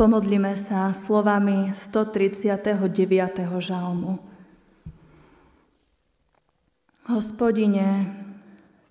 [0.00, 2.72] Pomodlíme sa slovami 139.
[3.60, 4.16] žalmu.
[7.04, 8.08] Hospodine,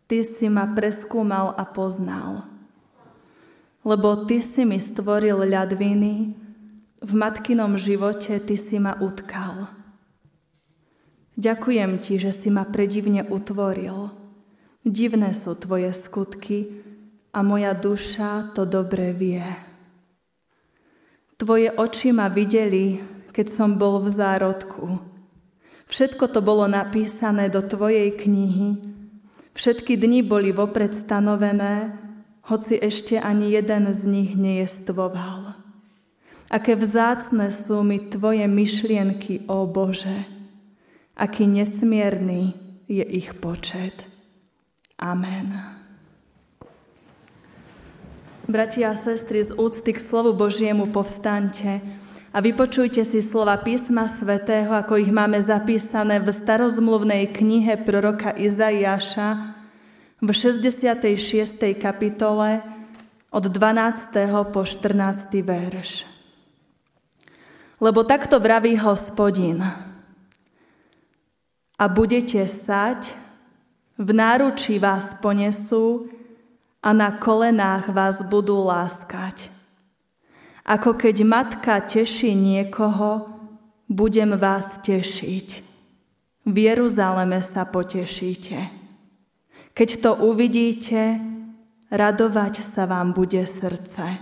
[0.06, 2.46] Ty si ma preskúmal a poznal,
[3.82, 6.38] lebo Ty si mi stvoril ľadviny,
[7.02, 9.66] v matkinom živote Ty si ma utkal.
[11.42, 14.14] Ďakujem Ti, že si ma predivne utvoril.
[14.86, 16.70] Divné sú Tvoje skutky
[17.34, 19.69] a moja duša to dobre vie.
[21.40, 23.00] Tvoje oči ma videli,
[23.32, 25.00] keď som bol v zárodku.
[25.88, 28.84] Všetko to bolo napísané do Tvojej knihy.
[29.56, 31.96] Všetky dni boli vopred stanovené,
[32.44, 35.56] hoci ešte ani jeden z nich nejestvoval.
[36.52, 40.28] Aké vzácne sú mi Tvoje myšlienky, ó Bože.
[41.16, 42.52] Aký nesmierny
[42.92, 44.04] je ich počet.
[45.00, 45.79] Amen.
[48.50, 51.86] Bratia a sestry, z úcty k slovu Božiemu povstaňte
[52.34, 59.54] a vypočujte si slova písma svätého, ako ich máme zapísané v starozmluvnej knihe proroka Izaiáša
[60.18, 61.06] v 66.
[61.78, 62.66] kapitole
[63.30, 64.18] od 12.
[64.50, 65.30] po 14.
[65.46, 66.10] verš.
[67.78, 69.62] Lebo takto vraví hospodin.
[71.78, 73.14] A budete sať,
[73.94, 76.10] v náručí vás ponesú,
[76.80, 79.52] a na kolenách vás budú láskať.
[80.64, 83.26] Ako keď matka teší niekoho,
[83.90, 85.48] budem vás tešiť.
[86.46, 88.70] V Jeruzaleme sa potešíte.
[89.74, 91.20] Keď to uvidíte,
[91.90, 94.22] radovať sa vám bude srdce.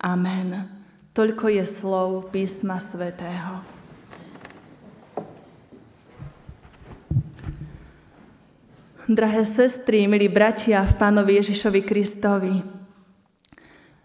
[0.00, 0.68] Amen.
[1.16, 3.75] Toľko je slov písma svätého.
[9.06, 12.58] Drahé sestry, milí bratia v Pánovi Ježišovi Kristovi,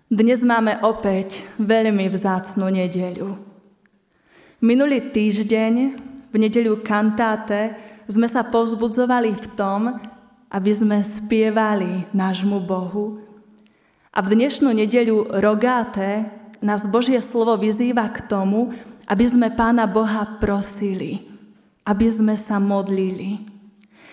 [0.06, 3.34] dnes máme opäť veľmi vzácnú nedeľu.
[4.62, 5.74] Minulý týždeň
[6.30, 7.74] v nedeľu kantáte
[8.06, 9.98] sme sa povzbudzovali v tom,
[10.54, 13.26] aby sme spievali nášmu Bohu.
[14.14, 16.30] A v dnešnú nedeľu rogáte
[16.62, 18.70] nás Božie slovo vyzýva k tomu,
[19.10, 21.26] aby sme Pána Boha prosili,
[21.90, 23.61] aby sme sa modlili.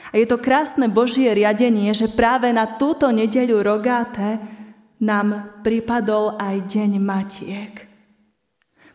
[0.09, 4.41] A je to krásne Božie riadenie, že práve na túto nedeľu rogáte
[4.99, 7.75] nám pripadol aj Deň Matiek.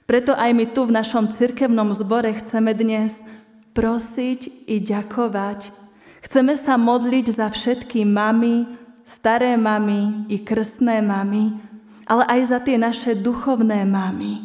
[0.03, 3.23] Preto aj my tu v našom cirkevnom zbore chceme dnes
[3.71, 5.71] prosiť i ďakovať.
[6.23, 8.67] Chceme sa modliť za všetky mamy,
[9.07, 11.55] staré mamy i krstné mamy,
[12.03, 14.43] ale aj za tie naše duchovné mamy.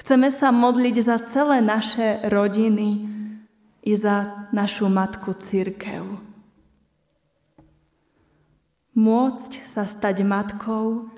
[0.00, 3.13] Chceme sa modliť za celé naše rodiny,
[3.84, 6.08] i za našu matku církev.
[8.96, 11.12] Môcť sa stať matkou,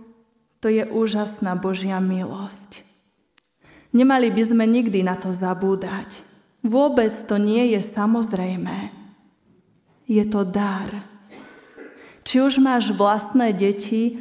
[0.58, 2.82] to je úžasná Božia milosť.
[3.94, 6.18] Nemali by sme nikdy na to zabúdať.
[6.66, 8.90] Vôbec to nie je samozrejmé.
[10.10, 11.06] Je to dar.
[12.26, 14.18] Či už máš vlastné deti,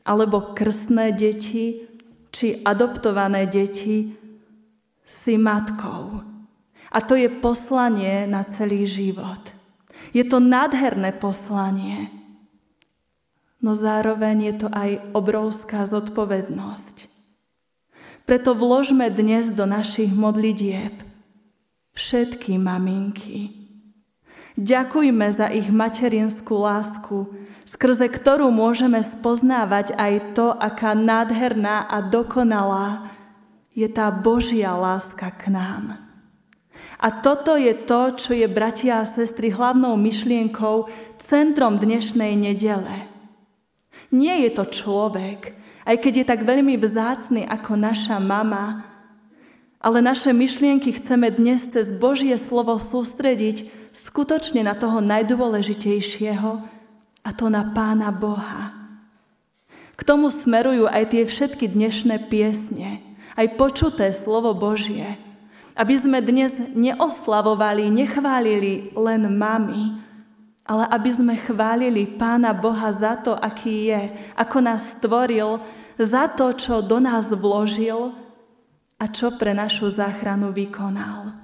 [0.00, 1.84] alebo krstné deti,
[2.32, 4.16] či adoptované deti,
[5.04, 6.31] si matkou.
[6.92, 9.40] A to je poslanie na celý život.
[10.12, 12.12] Je to nádherné poslanie,
[13.64, 17.08] no zároveň je to aj obrovská zodpovednosť.
[18.28, 20.92] Preto vložme dnes do našich modlitieb
[21.96, 23.56] všetky maminky.
[24.60, 27.32] Ďakujme za ich materinskú lásku,
[27.64, 33.08] skrze ktorú môžeme spoznávať aj to, aká nádherná a dokonalá
[33.72, 36.01] je tá Božia láska k nám.
[37.02, 40.86] A toto je to, čo je, bratia a sestry, hlavnou myšlienkou,
[41.18, 43.10] centrom dnešnej nedele.
[44.14, 45.50] Nie je to človek,
[45.82, 48.86] aj keď je tak veľmi vzácný ako naša mama,
[49.82, 56.50] ale naše myšlienky chceme dnes cez Božie slovo sústrediť skutočne na toho najdôležitejšieho,
[57.22, 58.78] a to na Pána Boha.
[59.98, 63.02] K tomu smerujú aj tie všetky dnešné piesne,
[63.34, 65.18] aj počuté slovo Božie–
[65.72, 70.00] aby sme dnes neoslavovali, nechválili len mami,
[70.62, 74.02] ale aby sme chválili Pána Boha za to, aký je,
[74.38, 75.58] ako nás stvoril,
[75.98, 78.14] za to, čo do nás vložil
[78.96, 81.34] a čo pre našu záchranu vykonal.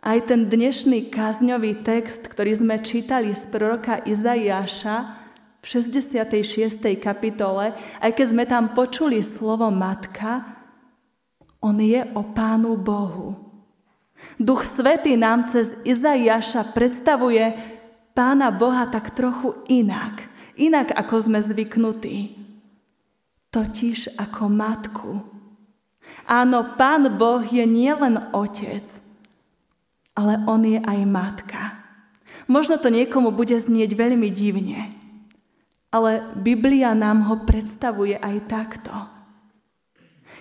[0.00, 5.20] Aj ten dnešný kázňový text, ktorý sme čítali z proroka Izaiáša
[5.60, 6.96] v 66.
[6.96, 10.59] kapitole, aj keď sme tam počuli slovo matka,
[11.60, 13.36] on je o Pánu Bohu.
[14.36, 17.56] Duch Svetý nám cez Izaiáša predstavuje
[18.12, 20.28] Pána Boha tak trochu inak.
[20.60, 22.36] Inak, ako sme zvyknutí.
[23.50, 25.10] totiž ako matku.
[26.26, 28.86] Áno, Pán Boh je nielen otec,
[30.14, 31.60] ale On je aj matka.
[32.46, 34.94] Možno to niekomu bude znieť veľmi divne,
[35.90, 38.94] ale Biblia nám ho predstavuje aj takto.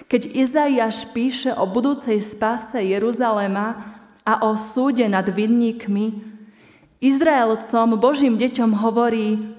[0.09, 3.77] Keď Izaiáš píše o budúcej spáse Jeruzalema
[4.25, 6.25] a o súde nad vinníkmi,
[6.97, 9.53] Izraelcom, Božím deťom hovorí,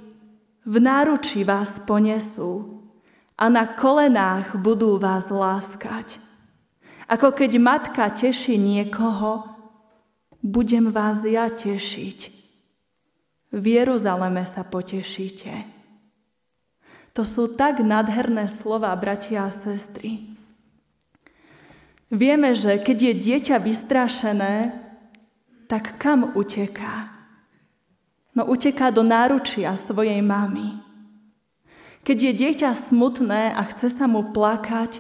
[0.67, 2.83] v náruči vás ponesú
[3.39, 6.19] a na kolenách budú vás láskať.
[7.07, 9.47] Ako keď matka teší niekoho,
[10.43, 12.19] budem vás ja tešiť.
[13.55, 15.51] V Jeruzaleme sa potešíte.
[17.15, 20.40] To sú tak nádherné slova, bratia a sestry.
[22.11, 24.75] Vieme, že keď je dieťa vystrašené,
[25.71, 27.07] tak kam uteká?
[28.35, 30.75] No uteká do náručia svojej mamy.
[32.03, 34.99] Keď je dieťa smutné a chce sa mu plakať,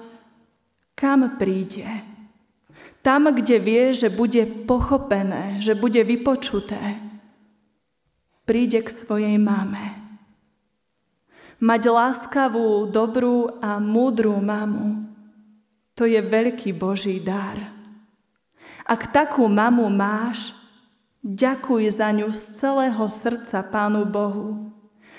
[0.95, 1.87] kam príde?
[3.03, 7.01] Tam, kde vie, že bude pochopené, že bude vypočuté.
[8.47, 9.99] Príde k svojej mame.
[11.59, 15.10] Mať láskavú, dobrú a múdrú mamu,
[16.01, 17.61] to je veľký Boží dar.
[18.89, 20.57] Ak takú mamu máš,
[21.21, 24.73] Ďakuj za ňu z celého srdca Pánu Bohu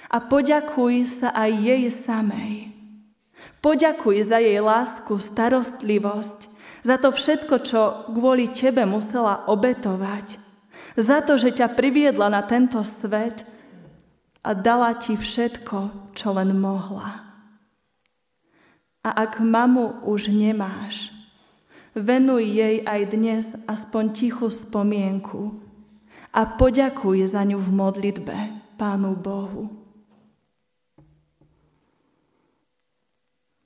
[0.10, 2.74] a poďakuj sa aj jej samej.
[3.62, 6.50] Poďakuj za jej lásku, starostlivosť,
[6.81, 7.81] za to všetko, čo
[8.18, 10.42] kvôli tebe musela obetovať,
[10.98, 13.45] za to, že ťa priviedla na tento svet
[14.42, 17.31] a dala ti všetko, čo len mohla.
[19.01, 21.09] A ak mamu už nemáš,
[21.98, 25.57] venuj jej aj dnes aspoň tichú spomienku,
[26.31, 28.36] a poďakuj za ňu v modlitbe
[28.80, 29.68] Pánu Bohu.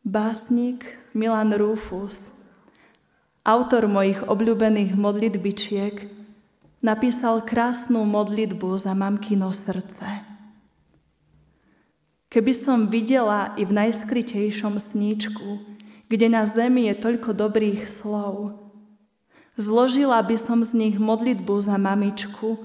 [0.02, 2.34] Básnik Milan Rufus,
[3.46, 6.10] autor mojich obľúbených modlitbičiek,
[6.82, 10.35] napísal krásnu modlitbu za mamkino srdce.
[12.36, 15.64] Keby som videla i v najskrytejšom sníčku,
[16.12, 18.66] kde na zemi je toľko dobrých slov,
[19.56, 22.60] Zložila by som z nich modlitbu za mamičku,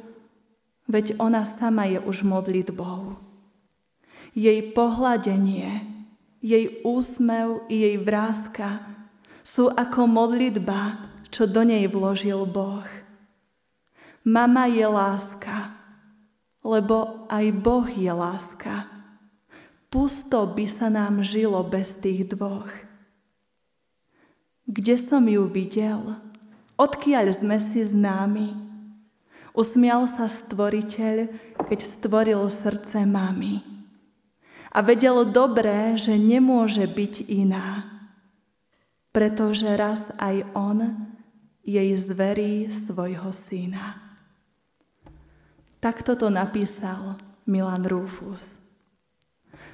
[0.90, 3.14] veď ona sama je už modlitbou.
[4.34, 5.86] Jej pohľadenie,
[6.42, 8.82] jej úsmev i jej vrázka
[9.46, 10.98] sú ako modlitba,
[11.30, 12.86] čo do nej vložil Boh.
[14.26, 15.78] Mama je láska,
[16.66, 18.89] lebo aj Boh je láska.
[19.90, 22.70] Pusto by sa nám žilo bez tých dvoch.
[24.70, 26.30] Kde som ju videl?
[26.80, 28.56] odkiaľ sme si známi.
[29.52, 31.28] Usmial sa stvoriteľ,
[31.68, 33.60] keď stvoril srdce mami.
[34.70, 37.84] A vedel dobre, že nemôže byť iná,
[39.10, 41.10] pretože raz aj on
[41.66, 43.98] jej zverí svojho syna.
[45.82, 47.18] Takto to napísal
[47.50, 48.69] Milan Rufus.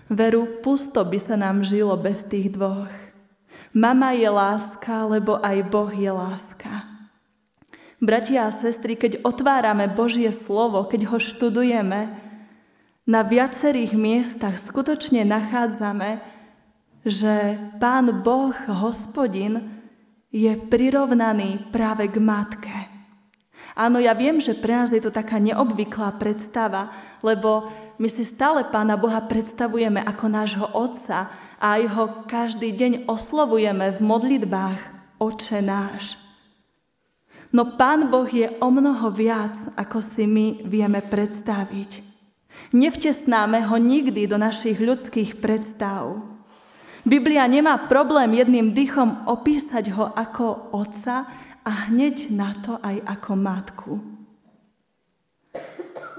[0.06, 2.90] Veru, pusto by sa nám žilo bez tých dvoch.
[3.74, 6.86] Mama je láska, lebo aj Boh je láska.
[7.98, 12.22] Bratia a sestry, keď otvárame Božie slovo, keď ho študujeme,
[13.06, 16.18] na viacerých miestach skutočne nachádzame,
[17.06, 19.62] že Pán Boh, hospodin,
[20.34, 22.78] je prirovnaný práve k matke.
[23.78, 28.64] Áno, ja viem, že pre nás je to taká neobvyklá predstava, lebo my si stále
[28.68, 34.80] Pána Boha predstavujeme ako nášho Otca a aj ho každý deň oslovujeme v modlitbách
[35.16, 36.20] Oče náš.
[37.56, 42.04] No Pán Boh je o mnoho viac, ako si my vieme predstaviť.
[42.76, 46.20] Nevtesnáme ho nikdy do našich ľudských predstav.
[47.06, 51.30] Biblia nemá problém jedným dychom opísať ho ako otca
[51.62, 54.15] a hneď na to aj ako matku.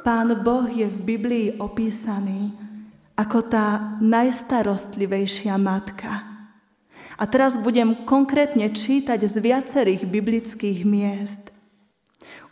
[0.08, 2.56] Pán Boh je v Biblii opísaný
[3.20, 6.24] ako tá najstarostlivejšia matka.
[7.20, 11.52] A teraz budem konkrétne čítať z viacerých biblických miest.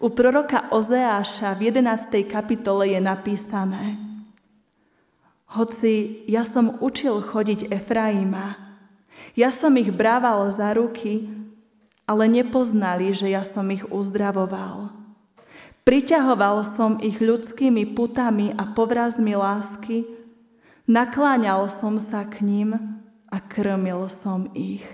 [0.04, 2.28] U proroka Ozeáša v 11.
[2.28, 4.04] kapitole je napísané
[5.56, 8.60] Hoci ja som učil chodiť Efraima,
[9.32, 11.32] ja som ich brával za ruky,
[12.04, 15.05] ale nepoznali, že ja som ich uzdravoval.
[15.86, 20.10] Priťahoval som ich ľudskými putami a povrazmi lásky,
[20.90, 22.96] nakláňal som sa k ním,
[23.36, 24.86] a krmil som ich.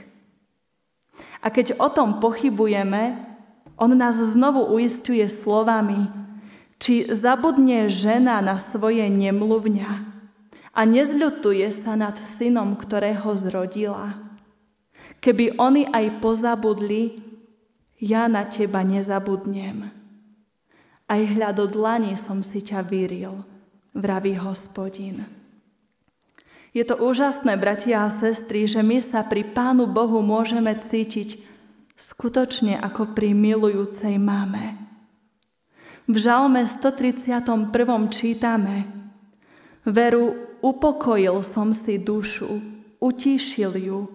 [1.45, 3.21] A keď o tom pochybujeme,
[3.77, 6.09] on nás znovu uistuje slovami,
[6.81, 9.91] či zabudne žena na svoje nemluvňa
[10.73, 14.17] a nezľutuje sa nad synom, ktorého zrodila.
[15.21, 17.21] Keby oni aj pozabudli,
[18.01, 20.00] ja na teba nezabudnem.
[21.11, 23.43] Aj hľad od dlani som si ťa vyril,
[23.91, 25.27] vraví hospodin.
[26.71, 31.43] Je to úžasné, bratia a sestry, že my sa pri Pánu Bohu môžeme cítiť
[31.99, 34.79] skutočne ako pri milujúcej mame.
[36.07, 37.75] V žalme 131.
[38.07, 38.87] čítame
[39.83, 42.63] Veru, upokojil som si dušu,
[43.03, 44.07] utíšil ju.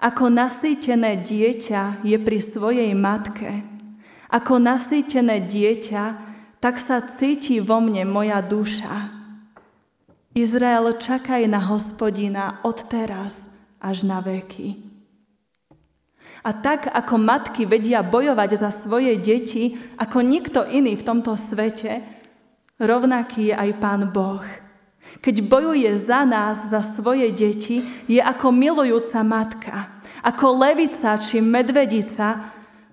[0.00, 3.71] Ako nasýtené dieťa je pri svojej matke.
[4.32, 6.04] Ako nasýtené dieťa,
[6.56, 9.12] tak sa cíti vo mne moja duša.
[10.32, 14.80] Izrael, čakaj na hospodina od teraz až na veky.
[16.42, 22.00] A tak, ako matky vedia bojovať za svoje deti, ako nikto iný v tomto svete,
[22.80, 24.42] rovnaký je aj Pán Boh.
[25.20, 29.92] Keď bojuje za nás, za svoje deti, je ako milujúca matka,
[30.24, 32.48] ako levica či medvedica,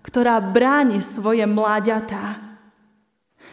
[0.09, 2.41] ktorá bráni svoje mláďatá.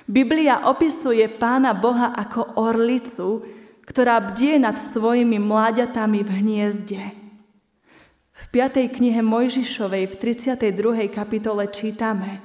[0.08, 3.44] Biblia opisuje Pána Boha ako orlicu,
[3.84, 7.02] ktorá bdie nad svojimi mláďatami v hniezde.
[8.32, 8.88] V 5.
[8.88, 11.12] knihe Mojžišovej v 32.
[11.12, 12.40] kapitole čítame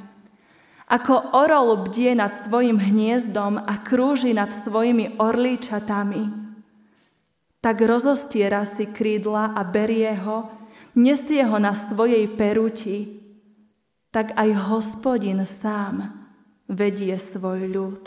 [0.92, 6.24] Ako orol bdie nad svojim hniezdom a krúži nad svojimi orlíčatami,
[7.64, 10.52] tak rozostiera si krídla a berie ho,
[11.00, 13.21] nesie ho na svojej peruti,
[14.12, 16.12] tak aj hospodin sám
[16.68, 18.04] vedie svoj ľud.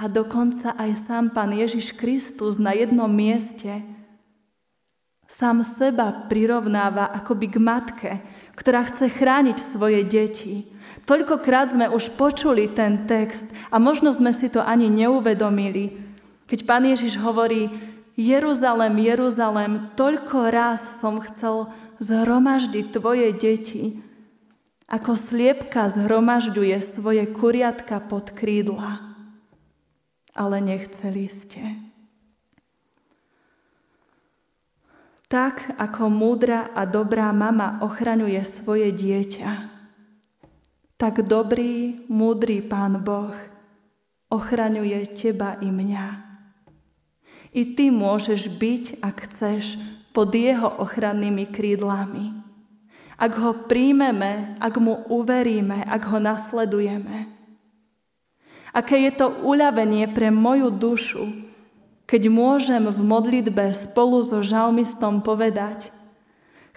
[0.00, 3.84] A dokonca aj sám Pán Ježiš Kristus na jednom mieste
[5.30, 8.12] sám seba prirovnáva akoby k matke,
[8.58, 10.66] ktorá chce chrániť svoje deti.
[11.06, 15.94] Toľkokrát sme už počuli ten text a možno sme si to ani neuvedomili.
[16.50, 17.70] Keď Pán Ježiš hovorí,
[18.18, 21.70] Jeruzalem, Jeruzalem, toľko raz som chcel
[22.00, 24.00] zhromaždiť tvoje deti,
[24.90, 29.10] ako sliepka zhromažďuje svoje kuriatka pod krídla
[30.34, 31.62] ale nechceli ste.
[35.30, 39.70] Tak, ako múdra a dobrá mama ochraňuje svoje dieťa,
[40.98, 43.34] tak dobrý, múdry Pán Boh
[44.26, 46.06] ochraňuje teba i mňa.
[47.54, 49.78] I ty môžeš byť, ak chceš,
[50.10, 52.34] pod jeho ochrannými krídlami.
[53.20, 57.28] Ak ho príjmeme, ak mu uveríme, ak ho nasledujeme.
[58.70, 61.24] Aké je to uľavenie pre moju dušu,
[62.06, 65.94] keď môžem v modlitbe spolu so žalmistom povedať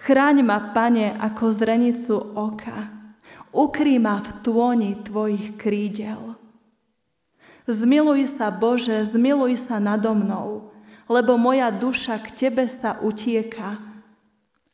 [0.04, 2.92] Chráň ma, Pane, ako zrenicu oka,
[3.56, 6.36] ukrý ma v tôni Tvojich krídel.
[7.64, 10.73] Zmiluj sa, Bože, zmiluj sa nado mnou,
[11.10, 13.80] lebo moja duša k Tebe sa utieka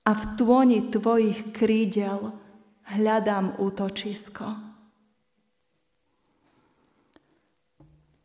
[0.06, 2.34] a v tôni Tvojich krídel
[2.86, 4.70] hľadám útočisko.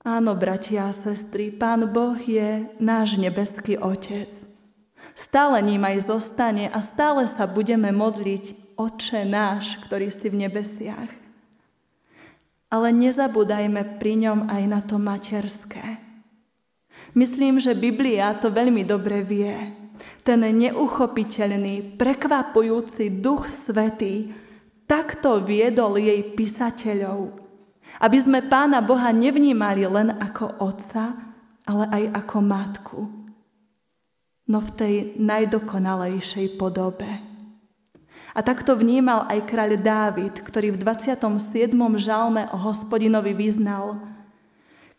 [0.05, 4.29] Áno, bratia a sestry, Pán Boh je náš nebeský Otec.
[5.17, 11.09] Stále ním aj zostane a stále sa budeme modliť Oče náš, ktorý si v nebesiach.
[12.69, 16.04] Ale nezabúdajme pri ňom aj na to materské.
[17.15, 19.55] Myslím, že Biblia to veľmi dobre vie.
[20.19, 24.35] Ten neuchopiteľný, prekvapujúci Duch Svetý
[24.83, 27.39] takto viedol jej písateľov,
[28.03, 31.15] aby sme Pána Boha nevnímali len ako otca,
[31.63, 32.99] ale aj ako matku.
[34.45, 37.07] No v tej najdokonalejšej podobe.
[38.35, 41.71] A takto vnímal aj kráľ Dávid, ktorý v 27.
[41.95, 44.14] žalme o hospodinovi vyznal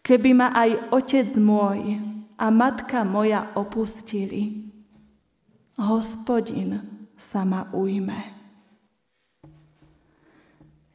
[0.06, 1.98] Keby ma aj otec môj
[2.38, 4.70] a matka moja opustili,
[5.75, 6.78] hospodin
[7.18, 8.38] sa ma ujme.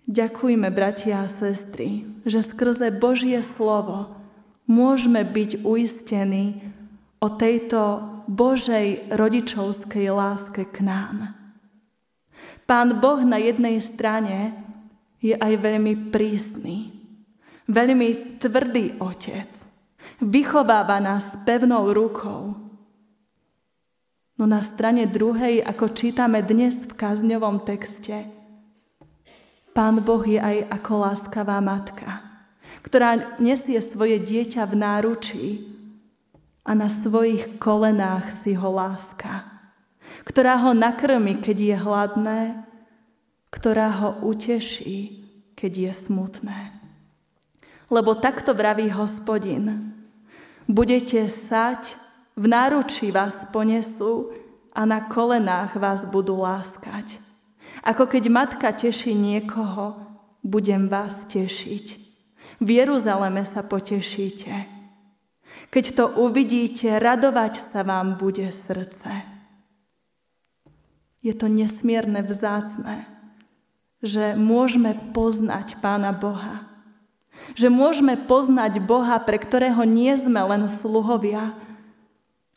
[0.07, 4.15] Ďakujme, bratia a sestry, že skrze Božie slovo
[4.63, 6.71] môžeme byť uistení
[7.19, 7.99] o tejto
[8.31, 11.35] Božej rodičovskej láske k nám.
[12.63, 14.55] Pán Boh na jednej strane
[15.19, 17.00] je aj veľmi prísny,
[17.71, 19.47] veľmi tvrdý otec.
[20.21, 22.53] Vychováva nás pevnou rukou.
[24.37, 28.27] No na strane druhej, ako čítame dnes v kazňovom texte,
[29.71, 32.19] Pán Boh je aj ako láskavá matka,
[32.83, 35.47] ktorá nesie svoje dieťa v náručí
[36.67, 39.47] a na svojich kolenách si ho láska,
[40.27, 42.41] ktorá ho nakrmi, keď je hladné,
[43.47, 45.23] ktorá ho uteší,
[45.55, 46.80] keď je smutné.
[47.91, 49.91] Lebo takto vraví hospodin.
[50.63, 51.99] Budete sať,
[52.39, 54.31] v náručí vás ponesú
[54.71, 57.19] a na kolenách vás budú láskať.
[57.83, 59.99] Ako keď matka teší niekoho,
[60.39, 61.85] budem vás tešiť.
[62.63, 64.53] V Jeruzaleme sa potešíte.
[65.71, 69.27] Keď to uvidíte, radovať sa vám bude srdce.
[71.19, 73.05] Je to nesmierne vzácne,
[73.99, 76.70] že môžeme poznať Pána Boha.
[77.57, 81.53] Že môžeme poznať Boha, pre ktorého nie sme len sluhovia,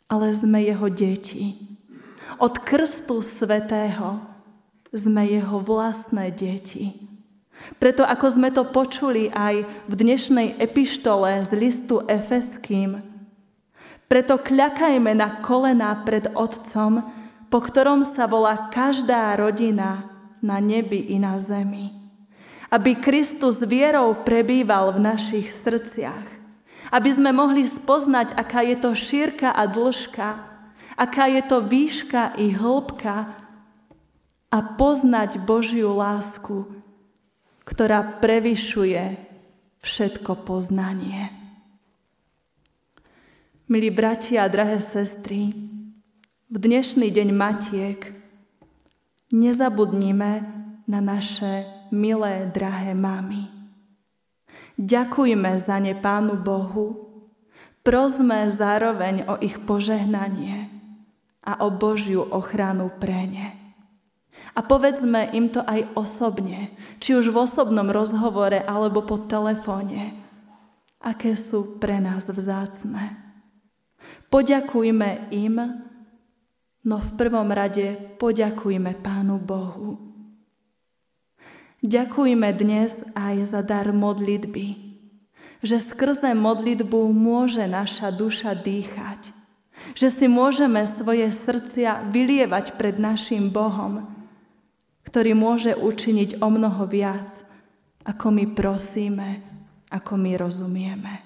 [0.07, 1.59] ale sme Jeho deti.
[2.39, 4.23] Od krstu svetého
[4.95, 7.05] sme Jeho vlastné deti.
[7.81, 13.15] Preto ako sme to počuli aj v dnešnej epištole z listu Efeským,
[14.05, 17.03] preto kľakajme na kolená pred Otcom,
[17.49, 20.13] po ktorom sa volá každá rodina
[20.45, 22.04] na nebi i na zemi.
[22.71, 26.35] Aby Kristus vierou prebýval v našich srdciach
[26.95, 30.29] aby sme mohli spoznať, aká je to šírka a dĺžka,
[30.95, 33.35] aká je to výška i hĺbka
[34.47, 36.71] a poznať Božiu lásku,
[37.67, 39.19] ktorá prevyšuje
[39.83, 41.35] všetko poznanie.
[43.67, 45.51] Milí bratia a drahé sestry,
[46.47, 48.01] v dnešný deň Matiek
[49.35, 50.47] nezabudnime
[50.87, 53.47] na naše milé, drahé mamy.
[54.75, 57.07] Ďakujme za ne Pánu Bohu,
[57.87, 60.67] prosme zároveň o ich požehnanie
[61.47, 63.49] a o Božiu ochranu pre ne.
[64.59, 70.15] A povedzme im to aj osobne, či už v osobnom rozhovore alebo po telefóne,
[70.99, 73.15] aké sú pre nás vzácne.
[74.27, 75.57] Poďakujme im,
[76.83, 80.14] no v prvom rade poďakujme Pánu Bohu.
[81.85, 84.97] Ďakujme dnes aj za dar modlitby,
[85.61, 89.29] že skrze modlitbu môže naša duša dýchať,
[89.93, 94.09] že si môžeme svoje srdcia vylievať pred našim Bohom,
[95.05, 97.29] ktorý môže učiniť o mnoho viac,
[98.09, 99.45] ako my prosíme,
[99.93, 101.21] ako my rozumieme.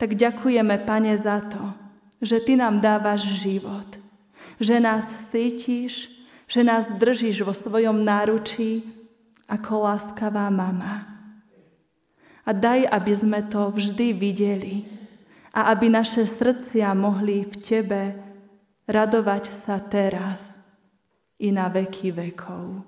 [0.00, 1.76] Tak ďakujeme, Pane, za to,
[2.24, 4.00] že Ty nám dávaš život,
[4.56, 6.13] že nás cítiš,
[6.48, 8.84] že nás držíš vo svojom náručí
[9.48, 11.08] ako láskavá mama.
[12.44, 14.84] A daj, aby sme to vždy videli
[15.54, 18.02] a aby naše srdcia mohli v Tebe
[18.84, 20.60] radovať sa teraz
[21.40, 22.84] i na veky vekov.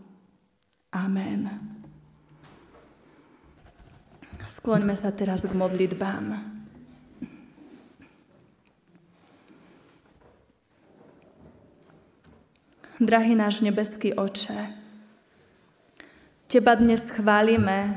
[0.93, 1.49] Amen.
[4.47, 6.56] Skloňme sa teraz k modlitbám.
[12.97, 14.73] Drahý náš nebeský oče,
[16.49, 17.93] Teba dnes chválime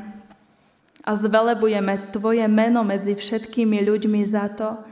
[1.07, 4.83] a zvelebujeme Tvoje meno medzi všetkými ľuďmi za to,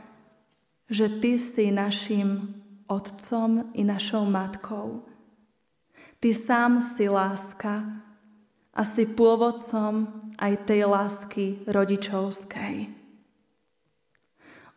[0.88, 2.56] že Ty si našim
[2.88, 5.04] otcom i našou matkou.
[6.24, 7.84] Ty sám si láska
[8.72, 10.08] a si pôvodcom
[10.40, 12.96] aj tej lásky rodičovskej.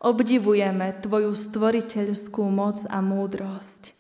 [0.03, 4.00] Obdivujeme Tvoju stvoriteľskú moc a múdrosť.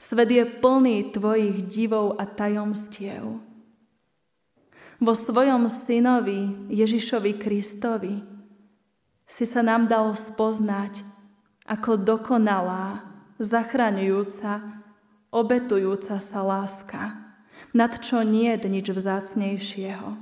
[0.00, 3.36] Svet je plný tvojich divov a tajomstiev.
[4.96, 8.24] Vo svojom synovi Ježišovi Kristovi
[9.28, 11.04] si sa nám dal spoznať
[11.68, 13.04] ako dokonalá,
[13.36, 14.82] zachraňujúca,
[15.28, 17.20] obetujúca sa láska,
[17.76, 20.16] nad čo nie je nič vzácnejšieho.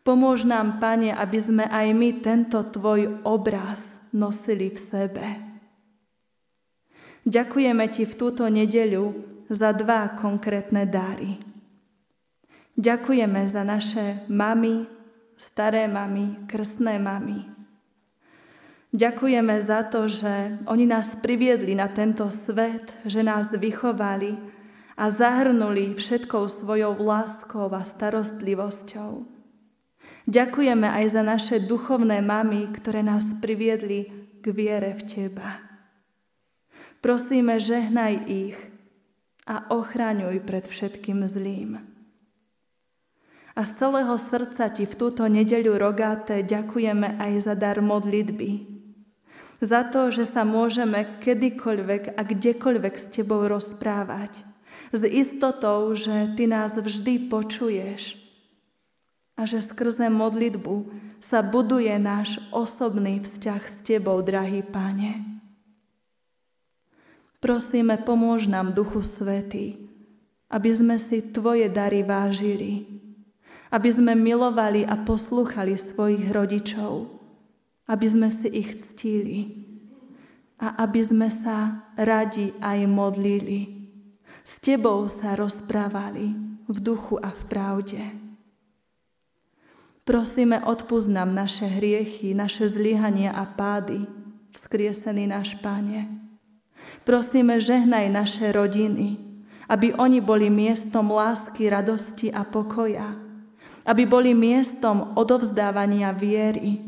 [0.00, 5.47] Pomôž nám, Pane, aby sme aj my tento Tvoj obraz nosili v sebe
[7.28, 9.12] Ďakujeme Ti v túto nedeľu
[9.52, 11.36] za dva konkrétne dáry.
[12.80, 14.88] Ďakujeme za naše mamy,
[15.36, 17.44] staré mamy, krstné mamy.
[18.96, 24.32] Ďakujeme za to, že oni nás priviedli na tento svet, že nás vychovali
[24.96, 29.28] a zahrnuli všetkou svojou láskou a starostlivosťou.
[30.24, 34.08] Ďakujeme aj za naše duchovné mamy, ktoré nás priviedli
[34.40, 35.67] k viere v Teba.
[36.98, 38.58] Prosíme, žehnaj ich
[39.46, 41.78] a ochraňuj pred všetkým zlým.
[43.58, 48.78] A z celého srdca ti v túto nedeľu rogáte ďakujeme aj za dar modlitby.
[49.58, 54.46] Za to, že sa môžeme kedykoľvek a kdekoľvek s tebou rozprávať.
[54.94, 58.14] S istotou, že ty nás vždy počuješ
[59.38, 60.90] a že skrze modlitbu
[61.22, 65.37] sa buduje náš osobný vzťah s tebou, drahý Pane.
[67.38, 69.78] Prosíme, pomôž nám, Duchu Svetý,
[70.50, 72.86] aby sme si Tvoje dary vážili,
[73.70, 77.18] aby sme milovali a poslúchali svojich rodičov
[77.88, 79.64] aby sme si ich ctili
[80.60, 83.88] a aby sme sa radi aj modlili.
[84.44, 86.36] S Tebou sa rozprávali
[86.68, 88.02] v duchu a v pravde.
[90.04, 94.08] Prosíme, odpúsť nám naše hriechy, naše zlyhania a pády,
[94.56, 96.27] vzkriesený náš Pane.
[97.08, 99.16] Prosíme, žehnaj naše rodiny,
[99.64, 103.16] aby oni boli miestom lásky, radosti a pokoja,
[103.88, 106.84] aby boli miestom odovzdávania viery,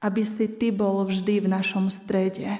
[0.00, 2.56] aby si Ty bol vždy v našom strede.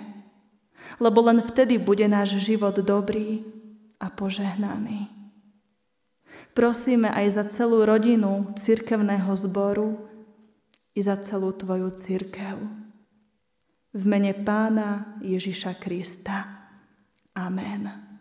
[1.01, 3.49] Lebo len vtedy bude náš život dobrý
[3.97, 5.09] a požehnaný.
[6.53, 10.05] Prosíme aj za celú rodinu cirkevného zboru
[10.93, 12.61] i za celú Tvoju cirkev.
[13.93, 16.37] V mene Pána Ježiša Krista.
[17.37, 18.12] Amen.